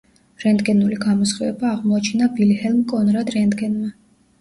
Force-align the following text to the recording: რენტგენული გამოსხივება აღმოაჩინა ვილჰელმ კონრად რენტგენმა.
რენტგენული 0.43 0.97
გამოსხივება 1.03 1.71
აღმოაჩინა 1.75 2.33
ვილჰელმ 2.41 2.83
კონრად 2.97 3.35
რენტგენმა. 3.41 3.97